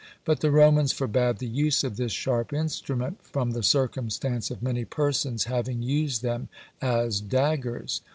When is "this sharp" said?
1.95-2.53